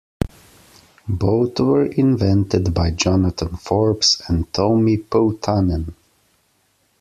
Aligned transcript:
Both 1.07 1.59
were 1.59 1.85
invented 1.85 2.73
by 2.73 2.89
Jonathan 2.89 3.55
Forbes 3.57 4.19
and 4.27 4.51
Tomi 4.51 4.97
Poutanen. 4.97 5.93